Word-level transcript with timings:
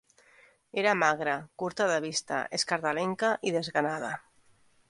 Era 0.83 0.93
magre, 1.01 1.35
curta 1.63 1.87
de 1.93 1.99
vista, 2.07 2.41
escardalenca 2.61 3.33
i 3.51 3.57
desganada 3.61 4.13